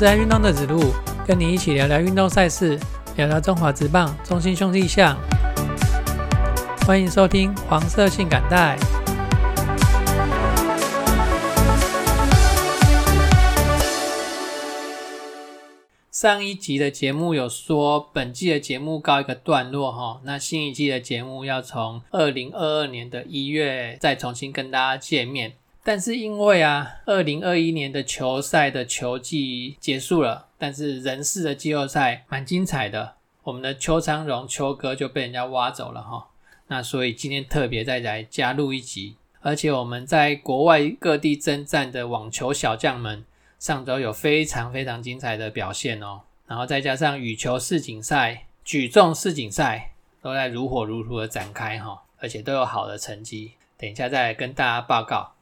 [0.00, 0.94] 是爱运动的子路，
[1.26, 2.80] 跟你一起聊聊运动赛事，
[3.16, 5.14] 聊聊中华职棒、中心兄弟象。
[6.86, 8.78] 欢迎收听黄色性感带。
[16.10, 25.59] 上一集的节目有说，本季的节目告一个段落哈，那新一季的节目要从二零二二年的一月再重新跟大家见面。
[25.82, 36.28] 但是因为啊，二零二一年的球赛的球季结束了，但是人事的季后赛蛮精彩的，我们的邱昌荣邱哥就被人家挖走了哈。
[36.66, 43.24] 那所以今天特别再来加入一集，而且我们在国外各地征战的网球小将们，
[43.58, 46.20] 上周有非常非常精彩的表现哦。
[46.46, 53.52] 然后再加上羽球世锦赛、举重世锦赛都在如火如荼的展开哈，而且都有好的成绩。
[53.78, 55.32] 等一下再跟大家报告。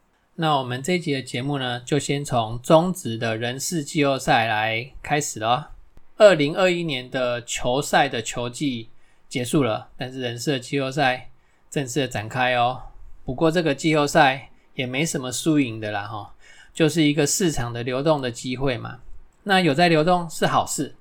[0.41, 5.73] 那我们这一集的节目呢，就先从中职的人事季后赛来开始了。
[6.17, 8.89] 二零二一年的球赛的球季
[9.29, 11.31] 结束了，但是人事季后赛
[11.69, 12.83] 正式的展开哦。
[13.25, 16.33] 不过这个季后赛也没什么输赢的啦，哈，
[16.73, 19.01] 就是一个市场的流动的机会嘛。
[19.43, 20.95] 那有在流动是好事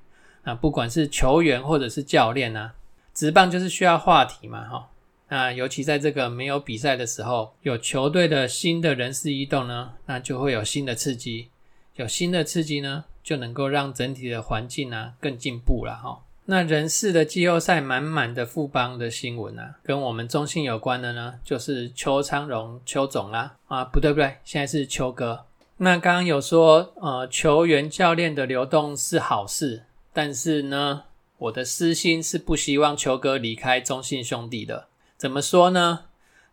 [0.46, 2.72] 啊，不管是球员或者是教练呐，
[3.14, 4.90] 职棒就是需要话题嘛，哈。
[5.30, 11.50] 那尤其在这个没有比赛的时候，有球队的新的人事异动呢，那就会有新的刺激，
[11.96, 16.24] 有新的刺激呢，就能够让整体的环境啊更进步了哈。
[16.46, 25.44] 那人事的季后赛满满的富邦的新闻啊，跟我们中信有关的呢，就是邱昌荣邱总啦啊，不对不对，现在是邱哥。
[25.76, 29.84] 那刚刚有说呃球员教练的流动是好事，
[30.14, 31.04] 但是呢，
[31.38, 34.88] 我的私心是不希望邱哥离开中信兄弟的。
[35.18, 36.06] 怎么说呢？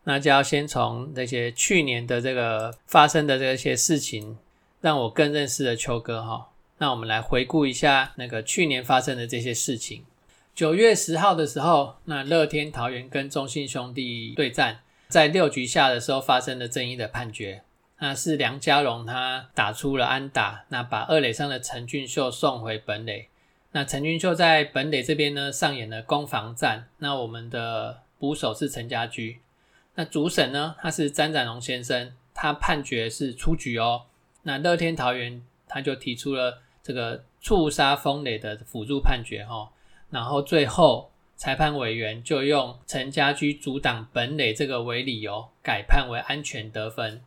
[0.05, 4.37] 那就要先从那些去年的这个发生的这些事情，
[4.81, 6.49] 让我更认识了秋哥哈。
[6.79, 10.05] 那我们来回顾一下那个去年发生的这些事情。
[10.55, 17.63] 九月十号的时候，那乐天桃园跟中信兄弟对战，在六局下的时候发生了争议的判决。
[17.99, 23.29] 那是梁家荣他打出了安打，那把二垒上的陈俊秀送回本垒。
[23.73, 26.89] 那陈俊秀在本垒这边呢上演了攻防战。
[26.99, 29.43] 那我们的捕手是陈家驹，
[29.97, 30.75] 那主审呢？
[30.81, 34.07] 他是詹展荣先生，他判决是出局哦。
[34.45, 39.71] 那乐天桃园他就提出了这个触杀风雷的辅助判决哈，
[40.09, 47.21] 然后最后裁判委员就用陈家驹阻挡本垒这个为理由，改判为安全得分。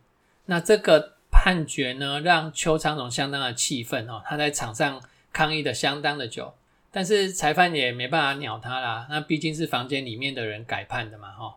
[0.46, 5.00] 那这个判决呢，让邱昌荣相当的气愤哦，他在场上
[5.32, 6.52] 抗议的相当的久。
[6.90, 11.56] 但是裁判也没办法鸟他啦，那毕竟是房间里面的人改判的嘛，哈。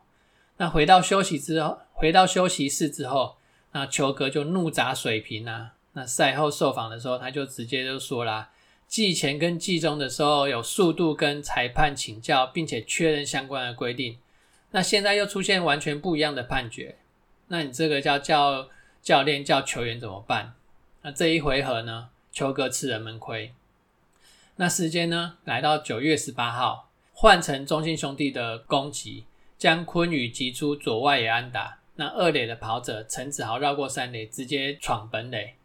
[0.57, 3.37] 那回到休息之后，回到休息室之后，
[3.71, 5.73] 那球哥就怒砸水瓶啊。
[5.93, 8.49] 那赛后受访的时候，他就直接就说啦，
[8.87, 14.17] 季前跟季中的时候有速度跟裁判请教，并且确认相关的规定。
[14.71, 16.95] 那现在又出现完全不一样的判决，
[17.47, 18.69] 那你这个叫叫
[19.01, 20.53] 教练叫球员怎么办？
[21.01, 23.53] 那这一回合呢，球哥吃人们亏。
[24.61, 25.37] 那时间呢？
[25.45, 29.25] 来到九月十八号，换成中信兄弟的攻击，
[29.57, 31.79] 将昆宇击出左外野安打。
[31.95, 35.55] 那二垒的跑者陈子豪绕过三垒，直接闯本垒。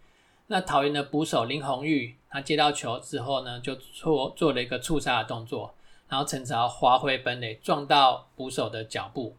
[0.46, 5.74] 那桃园的捕手林红玉，他接到球之后呢，就做做了一个触杀的动作，
[6.08, 9.36] 然后陈子豪滑回本垒，撞到捕手的脚部。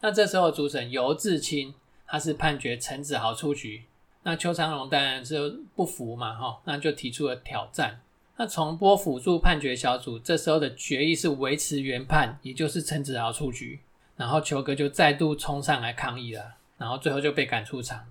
[0.00, 1.72] 那这时候主审尤志清，
[2.04, 3.84] 他是判决陈子豪出局。
[4.24, 8.00] 那邱长龙当然是不服嘛，哈，那就提出了挑战。
[8.40, 13.80] 那重播辅助判决小组这时候的决议是维持原判，也就是陈子豪出局，
[14.14, 18.10] 然后球哥就再度冲上来抗议了，然后最后就被赶出场了。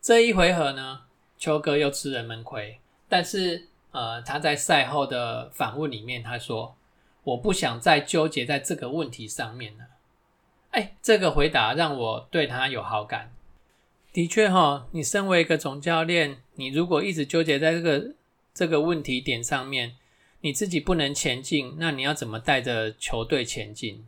[0.00, 1.00] 这一回合呢，
[1.36, 2.78] 球哥又吃人们亏，
[3.08, 6.76] 但是呃他在赛后的访问里面他说
[7.24, 9.84] ：“我不想再纠结在这个问题上面了。”
[10.70, 13.32] 哎，这个回答让我对他有好感。
[14.12, 18.14] 的确哈，你身为一个总教练，你如果一直纠结在这个。
[18.56, 19.96] 这个问题点上面，
[20.40, 24.06] 你自己不能前进，那你要怎么带着球队前进？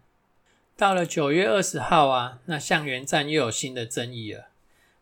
[0.75, 4.47] 到了九月二十号啊，那象元站又有新的争议了。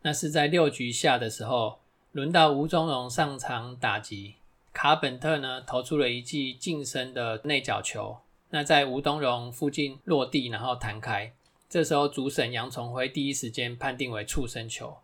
[0.02, 1.78] 那是在六局下的时候，
[2.10, 4.34] 轮到吴宗荣上场打击，
[4.72, 8.18] 卡本特呢投出了一记近身的内角球，
[8.50, 11.32] 那在吴东荣附近落地，然后弹开。
[11.68, 14.96] 这时候主审杨崇辉第一时间判定为触身球。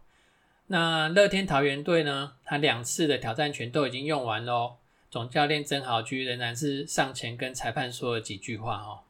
[0.72, 2.32] 那乐天桃园队呢？
[2.46, 4.76] 他两次的挑战权都已经用完喽。
[5.10, 9.00] 总教练曾豪居仍然是上前跟裁判说了几句话哦。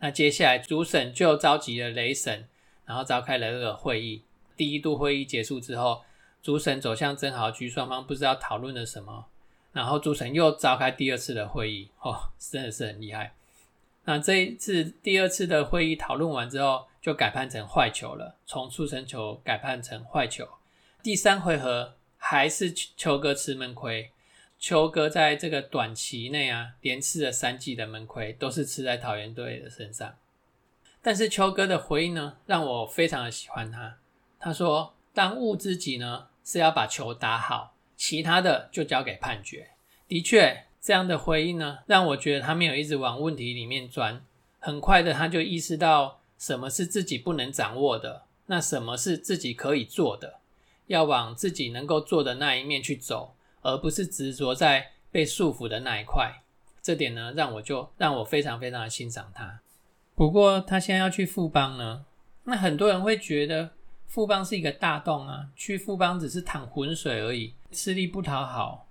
[0.00, 2.48] 那接下来主审就召集了雷神，
[2.84, 4.24] 然后召开了这个会议。
[4.56, 6.02] 第一度会议结束之后，
[6.42, 9.26] 主审走向曾豪居，双方不知道讨论了什么。
[9.72, 13.32] 然后主审又召开第二次的会议，哦，真的是很厉害。
[14.06, 20.48] 那这一次第二次的会议讨论完之后，就改判成坏球了，从出生球改判成坏球。
[21.02, 24.12] 第三回合还是秋哥吃闷亏，
[24.58, 30.14] 秋哥在这个短期内啊，连吃了三季的闷亏，都是吃在桃园队的身上。
[31.02, 33.98] 但是秋哥的回应呢，让我非常的喜欢他。
[34.38, 39.70] 他说：“当务之急呢，是要把球打好，其他的就交给判决。”
[40.06, 40.64] 的确。
[40.84, 44.20] 这样的回应呢，让我觉得他没有一直往问题里面钻，
[44.58, 50.40] 很快的他就意识到什么是自己不能掌握的，那什么是自己可以做的，
[50.86, 56.42] 要往自己能够做的那一面去走，而不是执着在被束缚的那一块。
[56.82, 59.60] 这点呢，让我就让我非常非常的欣赏他。
[60.14, 62.04] 不过他现在要去富邦呢，
[62.44, 63.70] 那很多人会觉得
[64.06, 68.88] 富邦是一个大洞啊，去富邦只是淌浑水而已，吃力不讨好。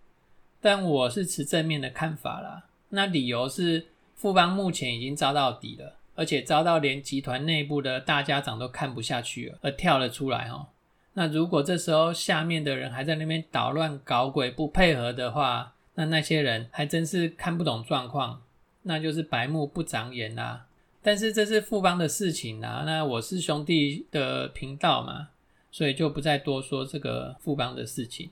[0.61, 2.63] 但我是持正面的看法啦。
[2.89, 10.67] 那理由是富邦目前已经招到底了，而且招到连集团内部的大家长都看不下去了，而跳了出来哦。
[11.13, 18.41] 那如果这时候下面的人还在那边捣乱搞鬼不配合的话，那那些人还真是看不懂状况，
[18.83, 20.65] 那就是白目不长眼啦。
[21.03, 25.29] 但是这是富邦的事情啦，那我是兄弟的频道嘛，
[25.71, 28.29] 所以就不再多说这个富邦的事情。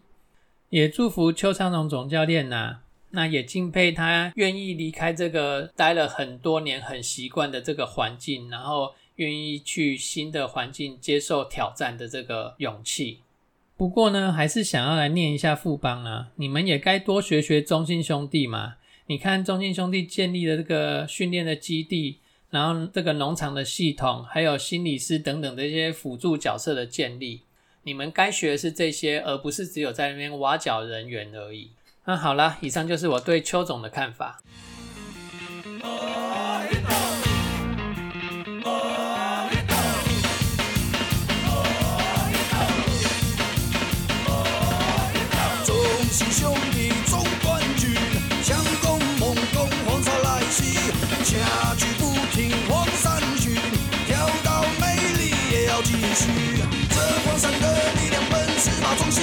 [0.69, 2.77] 也祝福邱昌荣总教练呐，
[3.09, 13.19] 那也敬佩他愿意离开这个待了很多年、很习惯的这个环境，然后愿意去新的环境接受挑战的这个勇气。
[13.75, 18.75] 不过呢，还是想要来念一下富邦啊，你们也该多学学中信兄弟嘛。
[19.07, 22.19] 你看中信兄弟建立的这个训练的基地，
[22.49, 27.41] 然后这个农场的系统，还有心理师等等的一些辅助角色的建立。
[27.83, 31.71] 你们该学的是这些，而不是只有在那边挖角人员而已。
[32.05, 34.41] 那好了，以上就是我对邱总的看法。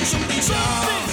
[0.08, 1.06] 兄弟，兄弟。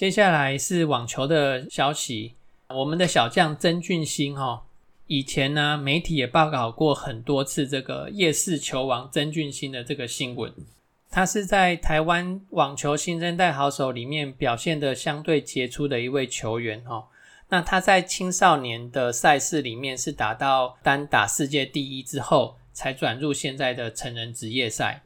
[0.00, 2.34] 接下来是网球的消息，
[2.68, 4.62] 我们的小将曾俊欣哈，
[5.06, 10.50] 以前呢媒体也报道过很多次这个夜市球王曾俊欣的这个新闻。
[11.10, 17.06] 他是在台湾网球新生代好手里面表现的相对杰出的一位球员哈。
[17.50, 25.02] 那他在青少年的赛事里面是打到单打世界第一之后，才转入现在的成人职业赛。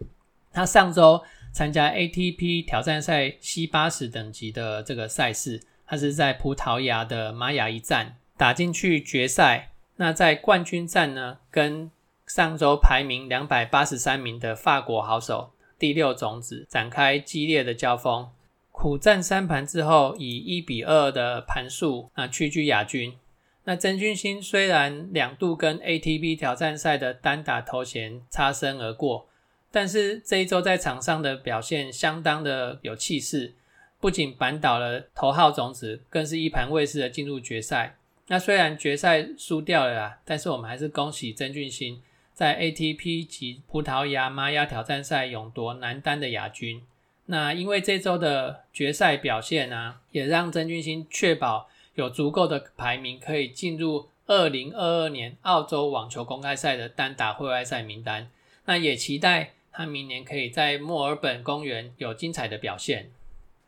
[0.52, 1.24] 他上周。
[1.54, 9.70] 参加 ATP 挑战赛 C 八十等级的这个赛事，他是在葡萄牙的玛雅一站打进去决赛。
[9.94, 11.88] 那在冠军战呢，跟
[12.26, 18.28] 上周排名两百八十三名的法国好手第六种子展开激烈的交锋，
[18.72, 23.14] 苦战三盘之后，以一比二的盘数啊屈居亚军。
[23.62, 29.28] 那曾俊欣虽然两度跟 ATP 挑战赛的单打头衔擦身而过。
[29.74, 33.54] 但是这一周在场上的表现相当的有气势，
[33.98, 37.96] 不仅扳倒了头号种子，更是一盘未失的进入决赛。
[38.28, 42.00] 那虽然决赛输掉了啦，但是我们还是恭喜曾俊欣
[42.32, 46.80] 在 ATP 及葡萄牙玛雅挑战赛勇夺男单的亚军。
[47.26, 58.30] 那因为这周的决赛表现啊，也让曾俊欣确保有足够的排名可以进入二零二二年澳洲网球公开赛的单打会外赛名单。
[58.66, 59.50] 那也期待。
[59.74, 63.10] 他明年可以在墨尔本公园有精彩的表现。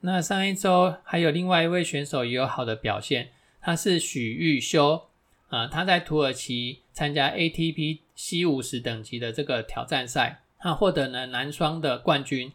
[0.01, 5.09] 那上一周还有另外一位选手也有好的表现，他是许玉修
[5.49, 12.53] 啊，他在土耳其参加 ATP C 五十等级的这个挑战赛，他获得了男双的冠军，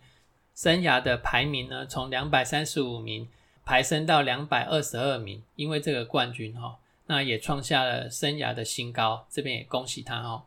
[0.55, 3.27] 生涯的排名呢从两百三十五名
[3.65, 6.77] 排升到两百二十二名，因为这个冠军哈，
[7.07, 10.43] 那也创下了生涯的新高，这边也恭喜他哦。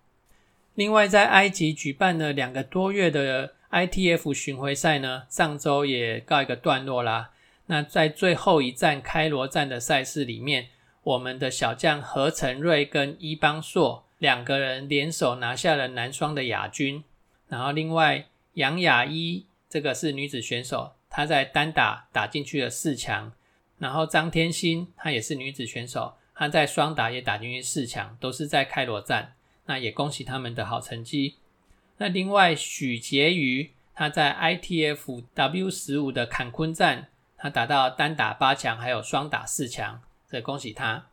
[0.74, 7.30] 另外，在埃及举办了两个多月的 ITF 巡回赛呢，上周也告一个段落啦。
[7.66, 10.68] 那在最后一站开罗站的赛事里面，
[11.02, 17.04] 我们的小将何成瑞跟伊邦硕两个人联手拿下了男双的亚军。
[17.48, 23.32] 然后，另外杨雅一这个是女子选手，她在单打打进去了四强。
[23.78, 29.34] 然后张天心她也是女子选手，她在双打也打进去四强，都是在开罗站。
[29.66, 31.35] 那也恭喜他们的好成绩。
[31.99, 37.09] 那另外许婕妤她在 ITF W 十五的坎昆站。
[37.37, 41.04] 他打到单打八强，还有双打四强，这恭喜他。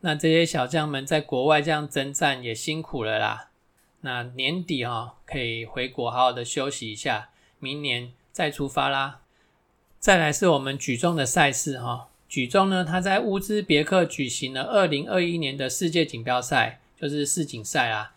[0.00, 3.50] 那这些小将们在国外这样征战也辛苦了啦。
[4.00, 7.28] 那年底哈可以回国好好的休息一下，
[7.60, 9.20] 明年再出发啦。
[10.00, 18.14] 再来是我们举重的赛事哈，举重呢，他在乌兹别克举行了二零二一年的世界锦标赛，就是世锦赛啊。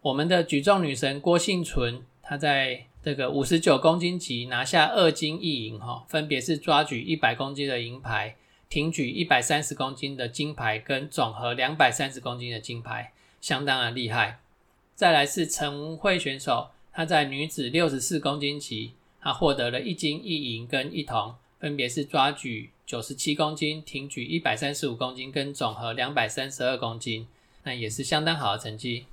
[0.00, 2.86] 我们的举重女神郭幸存，她在。
[3.04, 8.36] 这个五十九公斤级拿下二金一银哈，分别是抓举一百公斤的银牌，
[8.68, 14.38] 挺举一百三十公斤的金牌，跟总和两百三十公斤的金牌，相当的厉害。
[14.94, 27.26] 再来是陈慧选手，她在女子六十四公斤级，她获得了一金一银跟一铜，分别是抓举九十七公斤，挺举一百三十五公斤，跟总和两百三十二公斤，
[27.64, 29.06] 那也是相当好的成绩。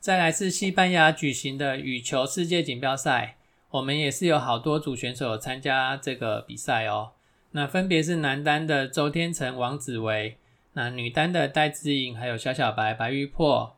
[0.00, 3.36] 再来是西班牙举行的羽球世界锦标赛，
[3.70, 7.10] 我们也是有好多组选手参加这个比赛哦。
[7.50, 10.36] 那分别是男单的周天成、王子维，
[10.74, 13.74] 那女单的戴资颖还有小小白白玉珀，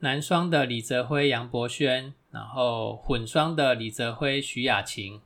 [0.00, 5.20] 男双的李泽辉、杨博轩，然后混双的李泽辉、徐雅琴。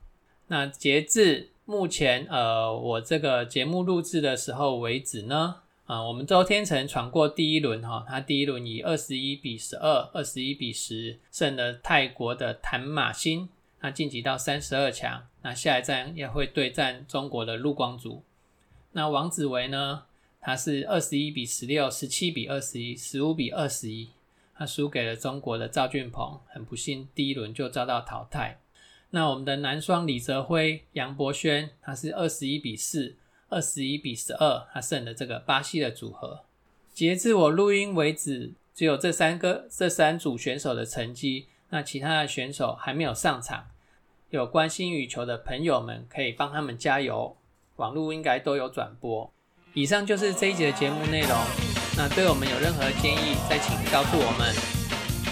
[0.48, 5.56] 那截至目前，呃，我这个节目录制的时候为止呢。
[5.86, 13.48] 啊，我们周天成闯过第一轮哈，他第一轮以二十一比十二、二十一比十胜了泰国的谭马欣，
[13.80, 15.28] 那晋级到三十二强。
[15.42, 18.24] 那下一站也会对战中国的陆光祖。
[18.92, 20.02] 那王子维呢，
[20.40, 24.08] 他是二十一比十六、十七比二十一、十五比二十一，
[24.56, 28.58] 他输给了中国的赵俊鹏，很不幸第一轮就遭到淘汰。
[29.10, 33.14] 那我们的男双李泽辉、杨博轩，他是二十一比四。
[33.48, 36.40] 二十一比十二，他胜了这个巴西的组合。
[36.92, 41.46] 截至我录音为止，只有这三个这三组选手的成绩。
[41.70, 43.66] 那其他的选手还没有上场。
[44.30, 47.36] 有关心羽球的朋友们可以帮他们加油，
[47.76, 49.32] 网络应该都有转播。
[49.74, 51.30] 以上就是这一集的节目内容。
[51.96, 54.75] 那对我们有任何建议，再请告诉我们。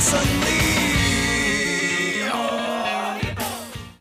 [0.00, 0.57] 胜利。